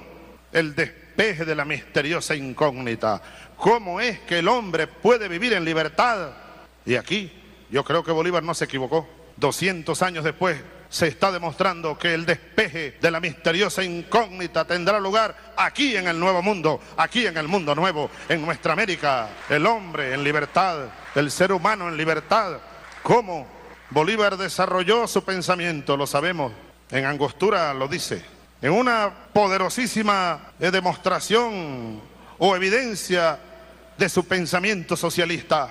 [0.53, 3.23] El despeje de la misteriosa incógnita.
[3.57, 6.33] ¿Cómo es que el hombre puede vivir en libertad?
[6.85, 7.33] Y aquí
[7.71, 9.09] yo creo que Bolívar no se equivocó.
[9.37, 15.53] 200 años después se está demostrando que el despeje de la misteriosa incógnita tendrá lugar
[15.57, 19.29] aquí en el nuevo mundo, aquí en el mundo nuevo, en nuestra América.
[19.49, 22.59] El hombre en libertad, el ser humano en libertad.
[23.05, 23.47] ¿Cómo
[23.91, 25.97] Bolívar desarrolló su pensamiento?
[25.97, 26.53] Lo sabemos.
[26.91, 28.25] En Angostura lo dice.
[28.61, 32.03] En una poderosísima eh, demostración
[32.39, 33.39] o evidencia
[33.97, 35.71] de su pensamiento socialista.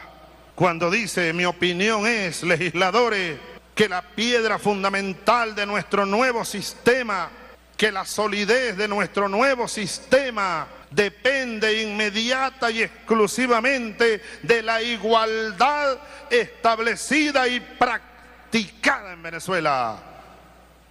[0.55, 3.38] Cuando dice, mi opinión es, legisladores,
[3.79, 7.29] que la piedra fundamental de nuestro nuevo sistema,
[7.77, 15.97] que la solidez de nuestro nuevo sistema depende inmediata y exclusivamente de la igualdad
[16.29, 19.97] establecida y practicada en Venezuela.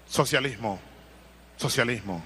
[0.08, 0.80] Socialismo,
[1.58, 2.24] socialismo.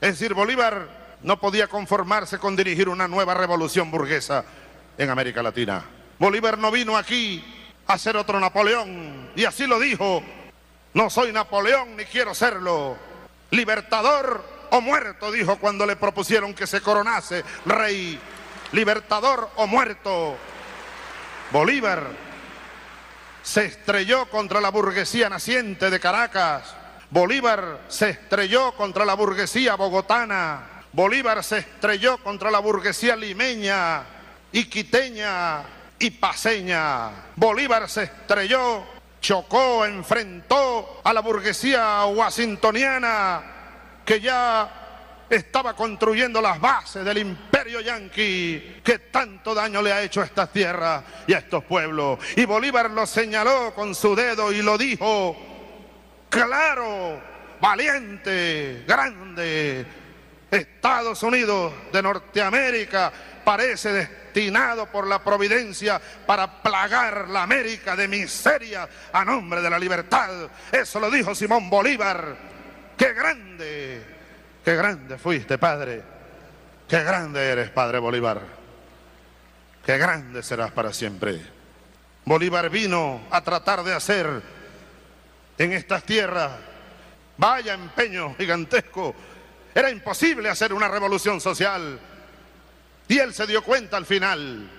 [0.00, 4.46] Es decir, Bolívar no podía conformarse con dirigir una nueva revolución burguesa
[4.96, 5.84] en América Latina.
[6.18, 7.44] Bolívar no vino aquí
[7.86, 9.17] a ser otro Napoleón.
[9.36, 10.22] Y así lo dijo.
[10.94, 12.96] No soy Napoleón ni quiero serlo.
[13.50, 18.18] Libertador o muerto, dijo cuando le propusieron que se coronase rey.
[18.72, 20.36] Libertador o muerto.
[21.50, 22.02] Bolívar
[23.42, 26.74] se estrelló contra la burguesía naciente de Caracas.
[27.10, 30.84] Bolívar se estrelló contra la burguesía bogotana.
[30.92, 34.04] Bolívar se estrelló contra la burguesía limeña
[34.52, 35.62] y quiteña
[35.98, 37.10] y paseña.
[37.36, 38.84] Bolívar se estrelló,
[39.20, 43.42] chocó, enfrentó a la burguesía washingtoniana
[44.04, 50.22] que ya estaba construyendo las bases del imperio yanqui que tanto daño le ha hecho
[50.22, 52.18] a estas tierras y a estos pueblos.
[52.36, 55.36] Y Bolívar lo señaló con su dedo y lo dijo,
[56.30, 57.20] claro,
[57.60, 59.84] valiente, grande,
[60.50, 63.12] Estados Unidos de Norteamérica
[63.44, 69.78] parece destinado por la providencia para plagar la América de miseria a nombre de la
[69.80, 70.48] libertad.
[70.70, 72.36] Eso lo dijo Simón Bolívar.
[72.96, 74.00] Qué grande,
[74.64, 76.02] qué grande fuiste, Padre.
[76.86, 78.40] Qué grande eres, Padre Bolívar.
[79.84, 81.40] Qué grande serás para siempre.
[82.24, 84.40] Bolívar vino a tratar de hacer
[85.58, 86.52] en estas tierras,
[87.36, 89.16] vaya empeño gigantesco,
[89.74, 91.98] era imposible hacer una revolución social.
[93.08, 94.70] Y él se dio cuenta al final.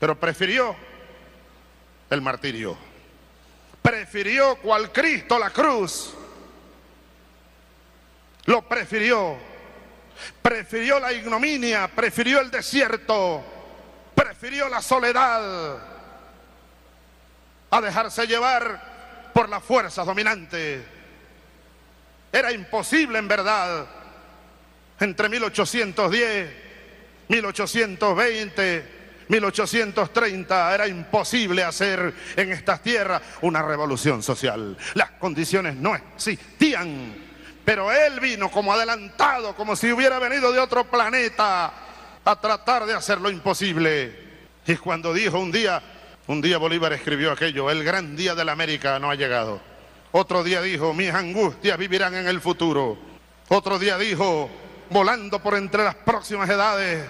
[0.00, 0.74] Pero prefirió
[2.10, 2.76] el martirio.
[3.82, 6.14] Prefirió cual Cristo la cruz.
[8.46, 9.36] Lo prefirió.
[10.40, 13.44] Prefirió la ignominia, prefirió el desierto,
[14.14, 15.78] prefirió la soledad
[17.70, 20.82] a dejarse llevar por las fuerzas dominantes.
[22.32, 23.86] Era imposible en verdad
[25.00, 26.65] entre 1810,
[27.28, 28.84] 1820,
[29.28, 34.76] 1830 era imposible hacer en estas tierras una revolución social.
[34.94, 37.14] Las condiciones no existían,
[37.64, 41.72] pero él vino como adelantado, como si hubiera venido de otro planeta
[42.24, 44.26] a tratar de hacer lo imposible.
[44.66, 45.82] Y cuando dijo un día,
[46.26, 49.60] un día Bolívar escribió aquello, el gran día de la América no ha llegado.
[50.12, 52.96] Otro día dijo, mis angustias vivirán en el futuro.
[53.48, 54.50] Otro día dijo,
[54.90, 57.06] volando por entre las próximas edades,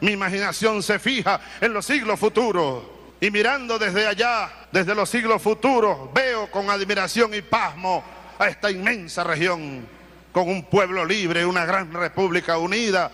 [0.00, 2.84] mi imaginación se fija en los siglos futuros.
[3.20, 8.04] Y mirando desde allá, desde los siglos futuros, veo con admiración y pasmo
[8.38, 9.88] a esta inmensa región,
[10.30, 13.10] con un pueblo libre, una gran república unida,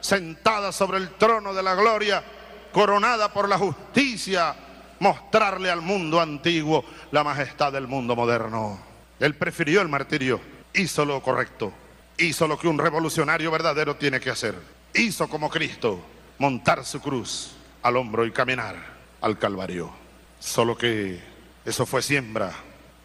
[0.00, 2.22] sentada sobre el trono de la gloria,
[2.70, 4.54] coronada por la justicia,
[5.00, 8.78] mostrarle al mundo antiguo la majestad del mundo moderno.
[9.18, 10.38] Él prefirió el martirio,
[10.74, 11.72] hizo lo correcto,
[12.18, 14.54] hizo lo que un revolucionario verdadero tiene que hacer.
[14.94, 16.00] Hizo como Cristo,
[16.38, 17.52] montar su cruz
[17.82, 18.76] al hombro y caminar
[19.20, 19.90] al Calvario.
[20.38, 21.20] Solo que
[21.64, 22.52] eso fue siembra,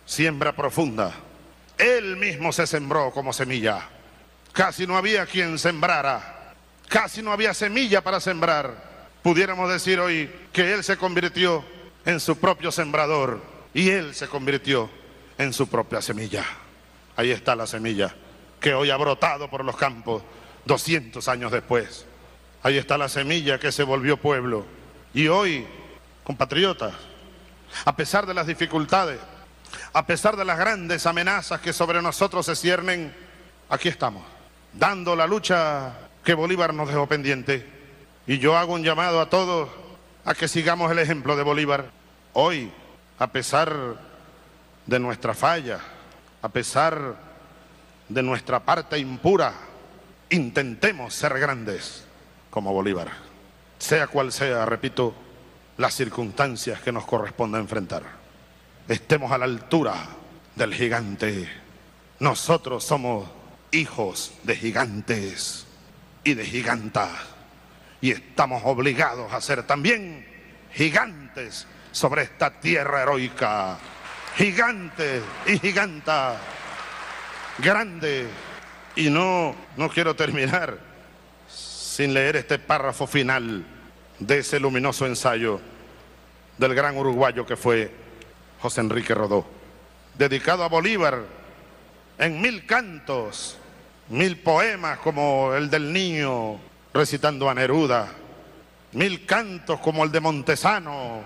[0.06, 1.14] siembra profunda.
[1.78, 3.90] Él mismo se sembró como semilla.
[4.54, 6.54] Casi no había quien sembrara.
[6.88, 8.92] Casi no había semilla para sembrar.
[9.24, 11.64] Pudiéramos decir hoy que Él se convirtió
[12.06, 13.42] en su propio sembrador
[13.74, 14.90] y él se convirtió
[15.38, 16.44] en su propia semilla.
[17.16, 18.14] Ahí está la semilla
[18.62, 20.22] que hoy ha brotado por los campos
[20.66, 22.06] 200 años después.
[22.64, 24.64] Ahí está la semilla que se volvió pueblo.
[25.14, 25.68] Y hoy,
[26.24, 26.94] compatriotas,
[27.84, 29.20] a pesar de las dificultades,
[29.94, 33.14] a pesar de las grandes amenazas que sobre nosotros se ciernen,
[33.68, 34.24] aquí estamos,
[34.74, 35.94] dando la lucha
[36.24, 37.68] que Bolívar nos dejó pendiente.
[38.28, 39.70] Y yo hago un llamado a todos
[40.24, 41.86] a que sigamos el ejemplo de Bolívar.
[42.34, 42.72] Hoy,
[43.18, 43.74] a pesar
[44.86, 45.80] de nuestra falla,
[46.44, 47.31] a pesar
[48.14, 49.54] de nuestra parte impura,
[50.30, 52.06] intentemos ser grandes
[52.50, 53.10] como Bolívar.
[53.80, 55.14] Sea cual sea, repito,
[55.78, 58.04] las circunstancias que nos corresponda enfrentar.
[58.88, 59.96] Estemos a la altura
[60.56, 61.50] del gigante.
[62.20, 63.30] Nosotros somos
[63.72, 65.66] hijos de gigantes
[66.24, 67.10] y de gigantas.
[68.02, 70.26] Y estamos obligados a ser también
[70.74, 73.78] gigantes sobre esta tierra heroica.
[74.36, 76.38] Gigantes y gigantas.
[77.62, 78.28] Grande.
[78.96, 80.80] Y no, no quiero terminar
[81.48, 83.64] sin leer este párrafo final
[84.18, 85.62] de ese luminoso ensayo
[86.58, 87.92] del gran uruguayo que fue
[88.62, 89.46] José Enrique Rodó,
[90.18, 91.20] dedicado a Bolívar
[92.18, 93.58] en mil cantos,
[94.10, 96.60] mil poemas como el del niño
[96.94, 98.10] recitando a Neruda,
[98.94, 101.24] mil cantos como el de Montesano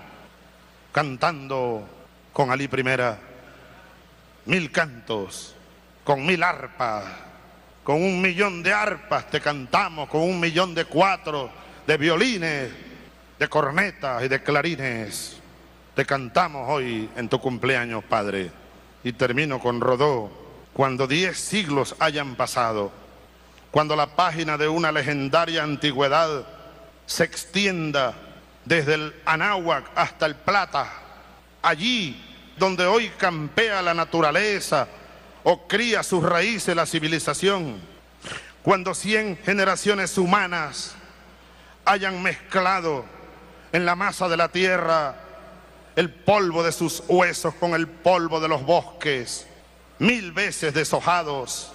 [0.92, 1.88] cantando
[2.32, 3.18] con Ali Primera,
[4.44, 5.55] mil cantos
[6.06, 7.02] con mil arpas,
[7.82, 11.50] con un millón de arpas te cantamos, con un millón de cuatro,
[11.84, 12.70] de violines,
[13.36, 15.36] de cornetas y de clarines.
[15.96, 18.52] Te cantamos hoy en tu cumpleaños, Padre.
[19.02, 20.30] Y termino con Rodó.
[20.72, 22.92] Cuando diez siglos hayan pasado,
[23.72, 26.46] cuando la página de una legendaria antigüedad
[27.04, 28.14] se extienda
[28.64, 30.88] desde el Anáhuac hasta el Plata,
[31.62, 32.22] allí
[32.56, 34.86] donde hoy campea la naturaleza
[35.48, 37.80] o cría sus raíces la civilización,
[38.64, 40.96] cuando cien generaciones humanas
[41.84, 43.04] hayan mezclado
[43.70, 45.14] en la masa de la tierra
[45.94, 49.46] el polvo de sus huesos con el polvo de los bosques,
[50.00, 51.70] mil veces deshojados,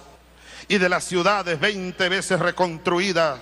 [0.68, 3.40] y de las ciudades veinte veces reconstruidas,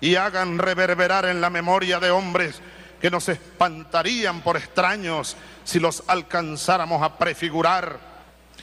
[0.00, 2.60] y hagan reverberar en la memoria de hombres
[3.00, 8.11] que nos espantarían por extraños si los alcanzáramos a prefigurar,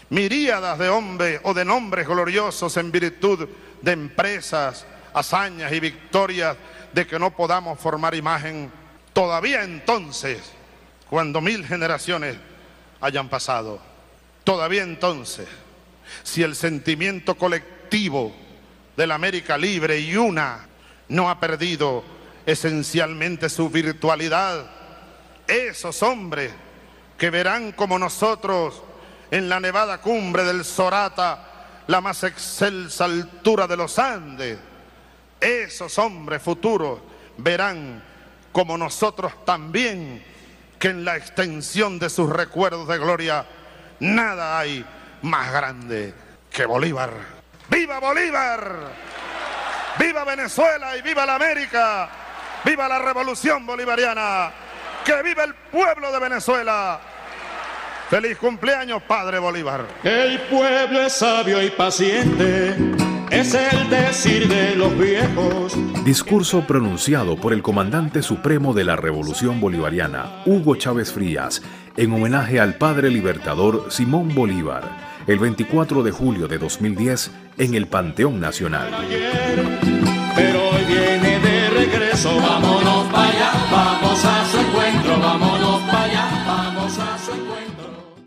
[0.09, 3.47] miríadas de hombres o de nombres gloriosos en virtud
[3.81, 6.57] de empresas, hazañas y victorias
[6.93, 8.71] de que no podamos formar imagen,
[9.13, 10.53] todavía entonces
[11.09, 12.37] cuando mil generaciones
[13.01, 13.79] hayan pasado.
[14.43, 15.47] Todavía entonces,
[16.23, 18.33] si el sentimiento colectivo
[18.95, 20.67] de la América libre y una
[21.07, 22.03] no ha perdido
[22.45, 24.69] esencialmente su virtualidad,
[25.47, 26.51] esos hombres
[27.17, 28.81] que verán como nosotros
[29.31, 31.45] en la nevada cumbre del Sorata,
[31.87, 34.57] la más excelsa altura de los Andes,
[35.39, 36.99] esos hombres futuros
[37.37, 38.03] verán
[38.51, 40.23] como nosotros también
[40.77, 43.45] que en la extensión de sus recuerdos de gloria
[43.99, 44.85] nada hay
[45.21, 46.13] más grande
[46.51, 47.11] que Bolívar.
[47.69, 49.09] ¡Viva Bolívar!
[49.99, 52.09] ¡Viva Venezuela y viva la América!
[52.63, 54.51] ¡Viva la revolución bolivariana!
[55.05, 56.99] ¡Que viva el pueblo de Venezuela!
[58.09, 59.85] ¡Feliz cumpleaños, Padre Bolívar!
[60.03, 62.75] El pueblo es sabio y paciente
[63.29, 65.77] es el decir de los viejos.
[66.03, 71.61] Discurso pronunciado por el comandante supremo de la Revolución Bolivariana, Hugo Chávez Frías,
[71.97, 74.83] en homenaje al padre libertador Simón Bolívar,
[75.27, 78.89] el 24 de julio de 2010 en el Panteón Nacional.
[80.35, 84.38] pero hoy viene de regreso, vámonos para allá, vamos a